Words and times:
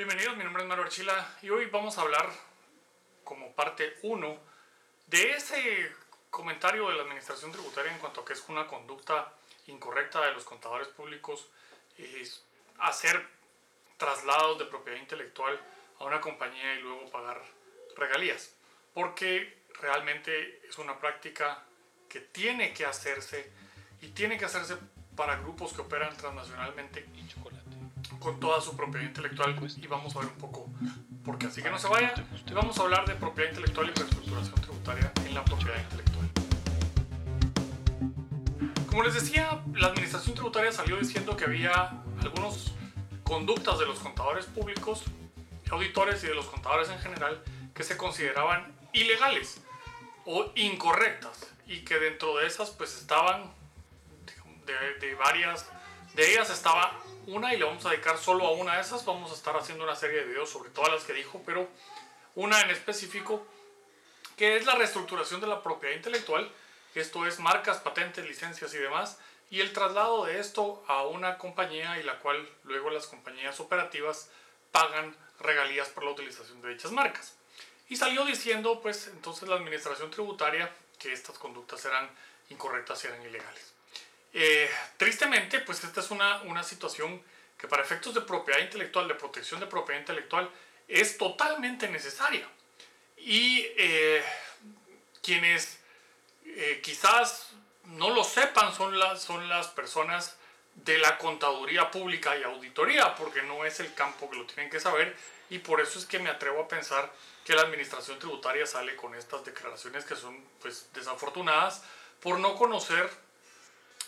Bienvenidos, 0.00 0.34
mi 0.34 0.44
nombre 0.44 0.62
es 0.62 0.68
Mario 0.70 0.84
Archila 0.84 1.36
y 1.42 1.50
hoy 1.50 1.66
vamos 1.66 1.98
a 1.98 2.00
hablar 2.00 2.26
como 3.22 3.52
parte 3.52 3.98
1 4.02 4.38
de 5.08 5.32
ese 5.32 5.92
comentario 6.30 6.88
de 6.88 6.94
la 6.94 7.02
Administración 7.02 7.52
Tributaria 7.52 7.92
en 7.92 7.98
cuanto 7.98 8.22
a 8.22 8.24
que 8.24 8.32
es 8.32 8.42
una 8.48 8.66
conducta 8.66 9.34
incorrecta 9.66 10.24
de 10.24 10.32
los 10.32 10.44
contadores 10.44 10.88
públicos 10.88 11.50
hacer 12.78 13.28
traslados 13.98 14.58
de 14.58 14.64
propiedad 14.64 14.98
intelectual 14.98 15.60
a 15.98 16.04
una 16.04 16.18
compañía 16.18 16.76
y 16.76 16.80
luego 16.80 17.10
pagar 17.10 17.42
regalías. 17.94 18.54
Porque 18.94 19.64
realmente 19.82 20.66
es 20.66 20.78
una 20.78 20.98
práctica 20.98 21.62
que 22.08 22.20
tiene 22.20 22.72
que 22.72 22.86
hacerse 22.86 23.52
y 24.00 24.08
tiene 24.08 24.38
que 24.38 24.46
hacerse 24.46 24.78
para 25.14 25.36
grupos 25.36 25.74
que 25.74 25.82
operan 25.82 26.16
transnacionalmente 26.16 27.06
con 28.20 28.38
toda 28.38 28.60
su 28.60 28.76
propiedad 28.76 29.06
intelectual 29.06 29.56
y 29.76 29.86
vamos 29.88 30.14
a 30.14 30.20
ver 30.20 30.28
un 30.28 30.38
poco 30.38 30.70
porque 31.24 31.46
así 31.46 31.62
que 31.62 31.70
no 31.70 31.78
se 31.78 31.88
vaya. 31.88 32.14
Y 32.46 32.52
vamos 32.52 32.78
a 32.78 32.82
hablar 32.82 33.06
de 33.06 33.14
propiedad 33.14 33.50
intelectual 33.50 33.90
y 33.90 33.98
reestructuración 33.98 34.54
tributaria 34.60 35.12
en 35.26 35.34
la 35.34 35.44
propiedad 35.44 35.80
intelectual. 35.82 36.30
Como 38.86 39.02
les 39.02 39.14
decía 39.14 39.62
la 39.74 39.88
administración 39.88 40.34
tributaria 40.34 40.70
salió 40.70 40.96
diciendo 40.96 41.36
que 41.36 41.44
había 41.44 42.02
algunas 42.20 42.72
conductas 43.24 43.78
de 43.78 43.86
los 43.86 43.98
contadores 43.98 44.46
públicos 44.46 45.04
auditores 45.70 46.22
y 46.24 46.26
de 46.26 46.34
los 46.34 46.46
contadores 46.46 46.88
en 46.90 46.98
general 46.98 47.42
que 47.74 47.84
se 47.84 47.96
consideraban 47.96 48.74
ilegales 48.92 49.62
o 50.26 50.50
incorrectas 50.56 51.48
y 51.66 51.84
que 51.84 51.98
dentro 51.98 52.36
de 52.38 52.46
esas 52.46 52.70
pues 52.70 52.96
estaban 52.98 53.52
de 55.00 55.14
varias 55.14 55.68
de 56.20 56.32
ellas 56.32 56.50
estaba 56.50 56.92
una 57.28 57.54
y 57.54 57.56
le 57.56 57.64
vamos 57.64 57.86
a 57.86 57.90
dedicar 57.90 58.18
solo 58.18 58.46
a 58.46 58.50
una 58.50 58.74
de 58.74 58.82
esas. 58.82 59.06
Vamos 59.06 59.30
a 59.30 59.34
estar 59.34 59.56
haciendo 59.56 59.84
una 59.84 59.96
serie 59.96 60.18
de 60.18 60.26
videos 60.26 60.50
sobre 60.50 60.68
todas 60.68 60.92
las 60.92 61.04
que 61.04 61.14
dijo, 61.14 61.42
pero 61.46 61.66
una 62.34 62.60
en 62.60 62.68
específico, 62.68 63.46
que 64.36 64.56
es 64.56 64.66
la 64.66 64.74
reestructuración 64.74 65.40
de 65.40 65.46
la 65.46 65.62
propiedad 65.62 65.96
intelectual. 65.96 66.52
Esto 66.94 67.26
es 67.26 67.38
marcas, 67.38 67.78
patentes, 67.78 68.26
licencias 68.26 68.74
y 68.74 68.78
demás. 68.78 69.18
Y 69.48 69.62
el 69.62 69.72
traslado 69.72 70.26
de 70.26 70.40
esto 70.40 70.84
a 70.88 71.06
una 71.06 71.38
compañía 71.38 71.98
y 71.98 72.02
la 72.02 72.18
cual 72.18 72.46
luego 72.64 72.90
las 72.90 73.06
compañías 73.06 73.58
operativas 73.58 74.28
pagan 74.72 75.16
regalías 75.40 75.88
por 75.88 76.04
la 76.04 76.10
utilización 76.10 76.60
de 76.60 76.68
dichas 76.68 76.92
marcas. 76.92 77.34
Y 77.88 77.96
salió 77.96 78.26
diciendo, 78.26 78.82
pues 78.82 79.06
entonces 79.06 79.48
la 79.48 79.56
administración 79.56 80.10
tributaria, 80.10 80.70
que 80.98 81.14
estas 81.14 81.38
conductas 81.38 81.82
eran 81.86 82.10
incorrectas 82.50 83.02
eran 83.06 83.22
ilegales. 83.24 83.79
Eh, 84.32 84.70
tristemente, 84.96 85.60
pues 85.60 85.82
esta 85.84 86.00
es 86.00 86.10
una, 86.10 86.42
una 86.42 86.62
situación 86.62 87.22
que 87.58 87.68
para 87.68 87.82
efectos 87.82 88.14
de 88.14 88.22
propiedad 88.22 88.60
intelectual, 88.60 89.08
de 89.08 89.14
protección 89.14 89.60
de 89.60 89.66
propiedad 89.66 90.00
intelectual, 90.00 90.50
es 90.88 91.18
totalmente 91.18 91.88
necesaria. 91.88 92.48
Y 93.16 93.66
eh, 93.76 94.24
quienes 95.22 95.78
eh, 96.44 96.80
quizás 96.82 97.50
no 97.84 98.10
lo 98.10 98.24
sepan 98.24 98.74
son 98.74 98.98
las, 98.98 99.22
son 99.22 99.48
las 99.48 99.68
personas 99.68 100.36
de 100.74 100.98
la 100.98 101.18
contaduría 101.18 101.90
pública 101.90 102.36
y 102.36 102.42
auditoría, 102.42 103.14
porque 103.16 103.42
no 103.42 103.64
es 103.64 103.80
el 103.80 103.92
campo 103.94 104.30
que 104.30 104.36
lo 104.36 104.46
tienen 104.46 104.70
que 104.70 104.80
saber, 104.80 105.16
y 105.50 105.58
por 105.58 105.80
eso 105.80 105.98
es 105.98 106.06
que 106.06 106.18
me 106.18 106.30
atrevo 106.30 106.62
a 106.62 106.68
pensar 106.68 107.12
que 107.44 107.54
la 107.54 107.62
administración 107.62 108.18
tributaria 108.18 108.66
sale 108.66 108.96
con 108.96 109.14
estas 109.14 109.44
declaraciones 109.44 110.04
que 110.04 110.14
son 110.14 110.42
pues 110.60 110.88
desafortunadas 110.94 111.82
por 112.20 112.38
no 112.38 112.54
conocer 112.54 113.10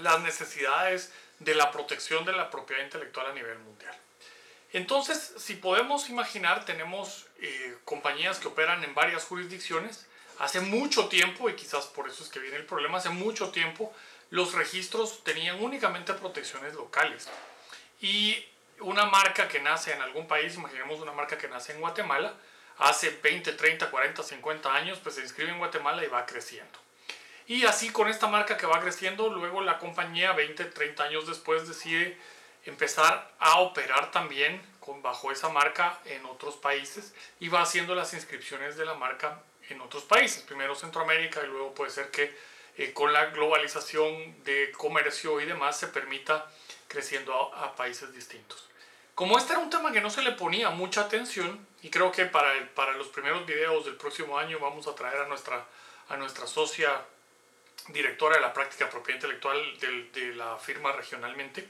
las 0.00 0.20
necesidades 0.20 1.12
de 1.38 1.54
la 1.54 1.70
protección 1.70 2.24
de 2.24 2.32
la 2.32 2.50
propiedad 2.50 2.82
intelectual 2.82 3.26
a 3.26 3.32
nivel 3.32 3.58
mundial. 3.58 3.94
Entonces, 4.72 5.34
si 5.38 5.54
podemos 5.54 6.10
imaginar, 6.10 6.64
tenemos 6.64 7.26
eh, 7.40 7.76
compañías 7.84 8.38
que 8.38 8.48
operan 8.48 8.84
en 8.84 8.94
varias 8.94 9.24
jurisdicciones. 9.24 10.06
Hace 10.38 10.60
mucho 10.60 11.08
tiempo, 11.08 11.48
y 11.48 11.54
quizás 11.54 11.86
por 11.86 12.08
eso 12.08 12.22
es 12.22 12.28
que 12.28 12.38
viene 12.38 12.56
el 12.56 12.66
problema, 12.66 12.98
hace 12.98 13.08
mucho 13.08 13.50
tiempo 13.50 13.92
los 14.30 14.52
registros 14.52 15.24
tenían 15.24 15.62
únicamente 15.62 16.12
protecciones 16.12 16.74
locales. 16.74 17.28
Y 18.00 18.44
una 18.80 19.06
marca 19.06 19.48
que 19.48 19.60
nace 19.60 19.92
en 19.92 20.02
algún 20.02 20.28
país, 20.28 20.54
imaginemos 20.54 21.00
una 21.00 21.12
marca 21.12 21.38
que 21.38 21.48
nace 21.48 21.72
en 21.72 21.80
Guatemala, 21.80 22.34
hace 22.78 23.10
20, 23.22 23.52
30, 23.52 23.90
40, 23.90 24.22
50 24.22 24.74
años, 24.74 24.98
pues 25.02 25.14
se 25.14 25.22
inscribe 25.22 25.50
en 25.50 25.58
Guatemala 25.58 26.04
y 26.04 26.08
va 26.08 26.26
creciendo. 26.26 26.78
Y 27.48 27.64
así 27.64 27.88
con 27.88 28.08
esta 28.08 28.26
marca 28.26 28.58
que 28.58 28.66
va 28.66 28.78
creciendo, 28.78 29.30
luego 29.30 29.62
la 29.62 29.78
compañía 29.78 30.32
20, 30.32 30.66
30 30.66 31.02
años 31.02 31.26
después 31.26 31.66
decide 31.66 32.18
empezar 32.66 33.32
a 33.38 33.60
operar 33.60 34.10
también 34.10 34.60
con, 34.80 35.00
bajo 35.00 35.32
esa 35.32 35.48
marca 35.48 35.98
en 36.04 36.26
otros 36.26 36.56
países 36.56 37.14
y 37.40 37.48
va 37.48 37.62
haciendo 37.62 37.94
las 37.94 38.12
inscripciones 38.12 38.76
de 38.76 38.84
la 38.84 38.92
marca 38.92 39.40
en 39.70 39.80
otros 39.80 40.04
países, 40.04 40.42
primero 40.42 40.74
Centroamérica 40.74 41.42
y 41.42 41.46
luego 41.46 41.74
puede 41.74 41.90
ser 41.90 42.10
que 42.10 42.36
eh, 42.76 42.92
con 42.92 43.14
la 43.14 43.26
globalización 43.26 44.44
de 44.44 44.70
comercio 44.76 45.40
y 45.40 45.46
demás 45.46 45.78
se 45.78 45.88
permita 45.88 46.50
creciendo 46.86 47.54
a, 47.54 47.74
países 47.76 48.12
distintos. 48.12 48.68
Como 49.14 49.38
este 49.38 49.54
era 49.54 49.62
un 49.62 49.70
tema 49.70 49.90
que 49.90 50.02
no 50.02 50.10
se 50.10 50.20
le 50.20 50.32
ponía 50.32 50.68
mucha 50.68 51.00
atención 51.00 51.66
y 51.80 51.88
creo 51.88 52.12
que 52.12 52.26
para, 52.26 52.52
para 52.74 52.92
los 52.92 53.08
primeros 53.08 53.46
videos 53.46 53.86
del 53.86 53.96
próximo 53.96 54.38
año 54.38 54.58
vamos 54.58 54.86
a 54.86 54.94
traer 54.94 55.22
a 55.22 55.28
nuestra, 55.28 55.64
a 56.10 56.16
nuestra 56.18 56.46
socia 56.46 56.90
directora 57.88 58.36
de 58.36 58.40
la 58.40 58.52
práctica 58.52 58.86
de 58.86 58.90
propiedad 58.90 59.18
intelectual 59.18 59.78
de, 59.80 60.34
la 60.34 60.56
firma 60.58 60.92
regionalmente, 60.92 61.66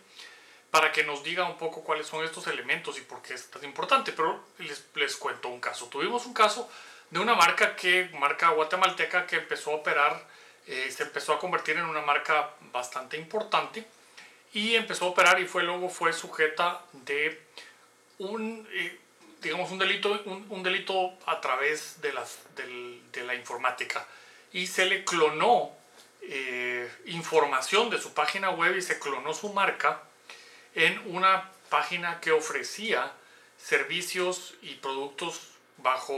para 0.71 0.93
que 0.93 1.05
nos 1.05 1.23
diga 1.23 1.45
un 1.45 1.57
poco 1.57 1.83
cuáles 1.83 2.07
son 2.07 2.25
estos 2.25 2.47
elementos 2.47 2.99
y 2.99 3.03
por 3.03 3.23
qué 3.23 3.35
es 3.35 3.51
tan 3.51 3.65
importante. 3.65 4.13
Pero 4.13 4.45
les, 4.59 4.85
les 4.95 5.17
cuento 5.17 5.49
un 5.49 5.61
caso. 5.61 5.87
Tuvimos 5.87 6.27
un 6.27 6.35
caso 6.35 6.71
de 7.11 7.21
una 7.21 7.35
marca 7.35 7.75
que, 7.75 8.11
marca 8.19 8.51
guatemalteca, 8.51 9.27
que 9.27 9.37
empezó 9.37 9.73
a 9.73 9.77
operar, 9.77 10.27
eh, 10.67 10.91
se 10.91 11.05
empezó 11.05 11.33
a 11.33 11.39
convertir 11.39 11.77
en 11.77 11.85
una 11.85 12.03
marca 12.03 12.51
bastante 12.73 13.17
importante 13.17 13.87
y 14.53 14.75
empezó 14.75 15.07
a 15.07 15.09
operar 15.09 15.41
y 15.41 15.47
fue 15.47 15.63
luego 15.63 15.89
fue 15.89 16.13
sujeta 16.13 16.83
de 16.93 17.41
un, 18.19 18.69
eh, 18.73 18.99
digamos, 19.41 19.71
un 19.71 19.79
delito, 19.79 20.21
un, 20.27 20.63
delito 20.63 21.15
a 21.27 21.41
través 21.41 22.01
de, 22.03 22.13
las, 22.13 22.41
de 22.57 23.25
la 23.25 23.35
informática 23.35 24.07
y 24.53 24.67
se 24.67 24.85
le 24.87 25.05
clonó 25.05 25.79
eh, 26.31 26.91
información 27.07 27.89
de 27.89 27.99
su 27.99 28.13
página 28.13 28.51
web 28.51 28.77
y 28.77 28.83
se 28.83 28.99
clonó 28.99 29.33
su 29.33 29.51
marca 29.55 30.03
en 30.75 31.01
una 31.07 31.51
página 31.71 32.21
que 32.21 32.33
ofrecía 32.33 33.13
servicios 33.57 34.55
y 34.61 34.75
productos 34.75 35.53
bajo 35.79 36.15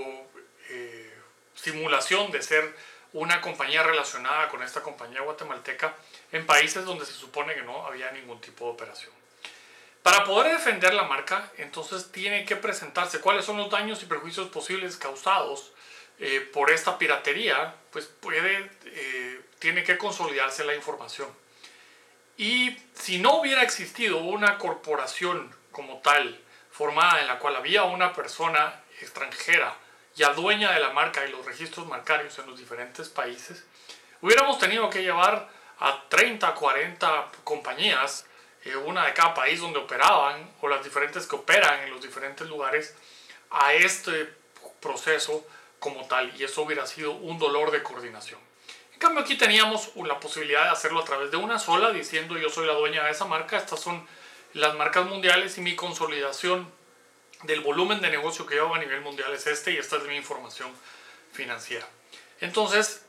eh, 0.68 1.14
simulación 1.54 2.32
de 2.32 2.42
ser 2.42 2.74
una 3.12 3.40
compañía 3.40 3.84
relacionada 3.84 4.48
con 4.48 4.64
esta 4.64 4.82
compañía 4.82 5.20
guatemalteca 5.20 5.94
en 6.32 6.44
países 6.44 6.84
donde 6.84 7.06
se 7.06 7.12
supone 7.12 7.54
que 7.54 7.62
no 7.62 7.86
había 7.86 8.10
ningún 8.10 8.40
tipo 8.40 8.64
de 8.64 8.72
operación. 8.72 9.12
Para 10.02 10.24
poder 10.24 10.50
defender 10.50 10.92
la 10.92 11.04
marca, 11.04 11.52
entonces 11.56 12.10
tiene 12.10 12.44
que 12.44 12.56
presentarse 12.56 13.20
cuáles 13.20 13.44
son 13.44 13.58
los 13.58 13.70
daños 13.70 14.02
y 14.02 14.06
perjuicios 14.06 14.48
posibles 14.48 14.96
causados 14.96 15.70
eh, 16.18 16.40
por 16.52 16.70
esta 16.70 16.98
piratería, 16.98 17.76
pues 17.92 18.06
puede 18.06 18.70
tiene 19.60 19.84
que 19.84 19.98
consolidarse 19.98 20.64
la 20.64 20.74
información. 20.74 21.28
Y 22.36 22.76
si 22.94 23.18
no 23.18 23.36
hubiera 23.36 23.62
existido 23.62 24.18
una 24.18 24.58
corporación 24.58 25.54
como 25.70 25.98
tal, 25.98 26.40
formada 26.70 27.20
en 27.20 27.26
la 27.26 27.38
cual 27.38 27.56
había 27.56 27.84
una 27.84 28.12
persona 28.12 28.82
extranjera 29.00 29.76
ya 30.16 30.32
dueña 30.32 30.72
de 30.72 30.80
la 30.80 30.90
marca 30.90 31.24
y 31.24 31.30
los 31.30 31.44
registros 31.44 31.86
marcarios 31.86 32.38
en 32.38 32.46
los 32.46 32.58
diferentes 32.58 33.08
países, 33.10 33.64
hubiéramos 34.22 34.58
tenido 34.58 34.88
que 34.90 35.02
llevar 35.02 35.48
a 35.78 36.04
30, 36.08 36.54
40 36.54 37.30
compañías, 37.44 38.26
eh, 38.64 38.76
una 38.76 39.06
de 39.06 39.14
cada 39.14 39.34
país 39.34 39.60
donde 39.60 39.78
operaban, 39.78 40.50
o 40.62 40.68
las 40.68 40.82
diferentes 40.82 41.26
que 41.26 41.36
operan 41.36 41.80
en 41.80 41.90
los 41.90 42.02
diferentes 42.02 42.48
lugares, 42.48 42.96
a 43.50 43.74
este 43.74 44.34
proceso 44.80 45.46
como 45.78 46.06
tal. 46.06 46.34
Y 46.38 46.44
eso 46.44 46.62
hubiera 46.62 46.86
sido 46.86 47.12
un 47.12 47.38
dolor 47.38 47.70
de 47.70 47.82
coordinación 47.82 48.49
cambio 49.00 49.22
aquí 49.22 49.36
teníamos 49.36 49.90
la 49.96 50.20
posibilidad 50.20 50.64
de 50.64 50.70
hacerlo 50.70 51.00
a 51.00 51.04
través 51.04 51.30
de 51.30 51.38
una 51.38 51.58
sola, 51.58 51.90
diciendo 51.90 52.38
yo 52.38 52.50
soy 52.50 52.66
la 52.66 52.74
dueña 52.74 53.02
de 53.02 53.10
esa 53.10 53.24
marca, 53.24 53.56
estas 53.56 53.80
son 53.80 54.06
las 54.52 54.74
marcas 54.74 55.06
mundiales 55.06 55.56
y 55.58 55.62
mi 55.62 55.74
consolidación 55.74 56.70
del 57.44 57.62
volumen 57.62 58.00
de 58.02 58.10
negocio 58.10 58.46
que 58.46 58.56
llevo 58.56 58.74
a 58.74 58.78
nivel 58.78 59.00
mundial 59.00 59.32
es 59.32 59.46
este 59.46 59.72
y 59.72 59.78
esta 59.78 59.96
es 59.96 60.04
mi 60.04 60.16
información 60.16 60.70
financiera. 61.32 61.88
Entonces, 62.40 63.04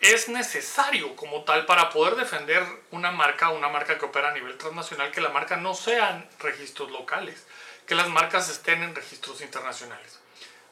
es 0.00 0.28
necesario 0.28 1.14
como 1.16 1.44
tal 1.44 1.66
para 1.66 1.90
poder 1.90 2.16
defender 2.16 2.64
una 2.90 3.10
marca, 3.10 3.50
una 3.50 3.68
marca 3.68 3.98
que 3.98 4.06
opera 4.06 4.30
a 4.30 4.34
nivel 4.34 4.56
transnacional, 4.56 5.10
que 5.10 5.20
la 5.20 5.28
marca 5.28 5.56
no 5.56 5.74
sean 5.74 6.28
registros 6.38 6.90
locales, 6.90 7.46
que 7.86 7.94
las 7.94 8.08
marcas 8.08 8.48
estén 8.48 8.82
en 8.82 8.94
registros 8.94 9.42
internacionales. 9.42 10.18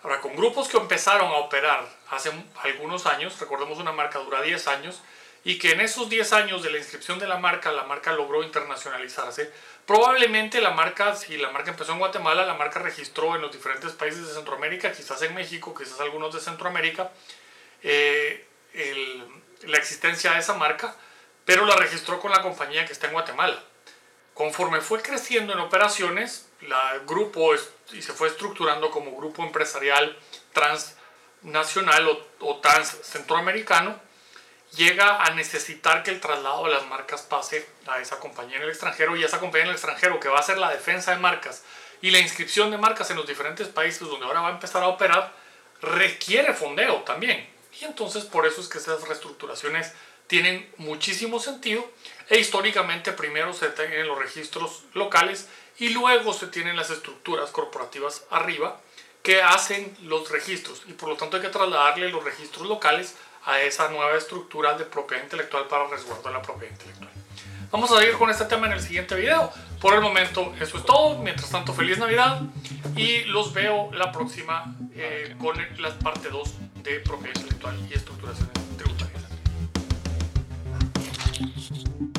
Ahora, 0.05 0.21
con 0.21 0.37
grupos 0.37 0.69
que 0.69 0.77
empezaron 0.77 1.33
a 1.33 1.39
operar 1.39 1.85
hace 2.11 2.31
algunos 2.63 3.07
años, 3.07 3.41
recordemos 3.41 3.79
una 3.79 3.91
marca 3.91 4.21
dura 4.21 4.43
10 4.43 4.69
años, 4.69 5.03
y 5.43 5.59
que 5.59 5.73
en 5.73 5.81
esos 5.81 6.09
10 6.09 6.33
años 6.35 6.63
de 6.63 6.71
la 6.71 6.79
inscripción 6.79 7.19
de 7.19 7.27
la 7.27 7.39
marca, 7.39 7.73
la 7.73 7.83
marca 7.83 8.13
logró 8.13 8.43
internacionalizarse, 8.43 9.51
Probablemente 9.87 10.63
la 10.63 10.71
marca, 10.71 11.15
si 11.15 11.37
la 11.37 11.51
marca 11.51 11.71
empezó 11.71 11.93
en 11.93 11.99
Guatemala, 11.99 12.47
la 12.47 12.55
marca 12.55 12.81
registró 12.81 13.37
en 13.37 13.43
los 13.43 13.53
diferentes 13.53 13.93
países 13.93 14.27
de 14.27 14.33
Centroamérica, 14.33 14.91
quizás 14.93 15.21
en 15.23 15.35
México, 15.35 15.75
quizás 15.75 16.01
algunos 16.01 16.35
de 16.35 16.41
Centroamérica, 16.41 17.11
eh, 17.83 18.47
la 19.67 19.77
existencia 19.77 20.33
de 20.33 20.39
esa 20.39 20.55
marca, 20.55 20.97
pero 21.45 21.67
la 21.67 21.77
registró 21.77 22.19
con 22.19 22.31
la 22.31 22.41
compañía 22.41 22.87
que 22.87 22.95
está 22.95 23.09
en 23.09 23.13
Guatemala. 23.13 23.63
Conforme 24.35 24.81
fue 24.81 25.01
creciendo 25.01 25.53
en 25.53 25.61
operaciones, 25.61 26.49
la 26.63 26.99
grupo 27.07 27.55
y 27.93 28.03
se 28.03 28.13
fue 28.13 28.29
estructurando 28.29 28.91
como 28.91 29.17
grupo 29.17 29.45
empresarial 29.45 30.19
transnacional 30.53 32.09
o, 32.09 32.27
o 32.41 32.57
transcentroamericano, 32.59 33.99
llega 34.77 35.23
a 35.23 35.31
necesitar 35.31 36.03
que 36.03 36.11
el 36.11 36.21
traslado 36.21 36.65
de 36.65 36.73
las 36.73 36.87
marcas 36.87 37.23
pase 37.23 37.69
a 37.87 38.01
esa 38.01 38.19
compañía 38.19 38.57
en 38.57 38.65
el 38.65 38.71
extranjero 38.71 39.17
y 39.17 39.23
esa 39.23 39.39
compañía 39.39 39.65
en 39.65 39.69
el 39.71 39.77
extranjero 39.77 40.19
que 40.19 40.29
va 40.29 40.39
a 40.39 40.41
hacer 40.41 40.59
la 40.59 40.71
defensa 40.71 41.13
de 41.13 41.19
marcas 41.19 41.63
y 42.03 42.11
la 42.11 42.19
inscripción 42.19 42.71
de 42.71 42.79
marcas 42.79 43.11
en 43.11 43.17
los 43.17 43.27
diferentes 43.27 43.69
países 43.69 44.01
donde 44.01 44.27
ahora 44.27 44.41
va 44.41 44.49
a 44.49 44.53
empezar 44.53 44.83
a 44.83 44.89
operar 44.89 45.33
requiere 45.81 46.55
fondeo 46.55 47.03
también. 47.03 47.49
Y 47.81 47.85
entonces 47.85 48.25
por 48.25 48.47
eso 48.47 48.61
es 48.61 48.69
que 48.69 48.79
esas 48.79 49.07
reestructuraciones 49.07 49.93
tienen 50.27 50.69
muchísimo 50.79 51.39
sentido 51.39 51.87
e 52.29 52.39
históricamente 52.39 53.13
primero 53.13 53.53
se 53.53 53.69
tienen 53.69 54.07
los 54.07 54.19
registros 54.19 54.85
locales 54.95 55.49
y 55.79 55.91
luego 55.91 56.33
se 56.33 56.47
tienen 56.47 56.77
las 56.77 56.91
estructuras 56.91 57.51
corporativas 57.51 58.25
arriba 58.31 58.81
que 59.23 59.43
hacen 59.43 59.97
los 60.03 60.31
registros 60.31 60.83
y 60.87 60.93
por 60.93 61.09
lo 61.09 61.17
tanto 61.17 61.37
hay 61.37 61.43
que 61.43 61.49
trasladarle 61.49 62.11
los 62.11 62.23
registros 62.25 62.69
locales 62.69 63.17
a 63.45 63.61
esa 63.61 63.89
nueva 63.89 64.17
estructura 64.17 64.77
de 64.77 64.85
propiedad 64.85 65.23
intelectual 65.23 65.67
para 65.67 65.89
resguardo 65.89 66.29
de 66.29 66.35
la 66.35 66.43
propiedad 66.43 66.73
intelectual. 66.73 67.11
Vamos 67.71 67.91
a 67.91 67.99
seguir 67.99 68.15
con 68.15 68.31
este 68.31 68.45
tema 68.45 68.69
en 68.69 68.75
el 68.75 68.81
siguiente 68.81 69.17
video. 69.17 69.51
Por 69.81 69.95
el 69.95 70.01
momento 70.01 70.55
eso 70.61 70.79
es 70.79 70.85
todo. 70.85 71.19
Mientras 71.19 71.51
tanto, 71.51 71.75
feliz 71.75 71.99
Navidad 71.99 72.41
y 72.95 73.25
los 73.25 73.53
veo 73.53 73.91
la 73.93 74.13
próxima 74.13 74.77
eh, 74.95 75.35
con 75.41 75.57
la 75.79 75.91
parte 75.99 76.29
2 76.29 76.55
de 76.85 77.01
propiedad 77.01 77.35
intelectual 77.35 77.77
y 77.91 77.99
tributarias. 77.99 78.64
Para 81.35 81.49
que 81.49 81.55
nos 81.55 81.71
degustemos. 81.71 82.15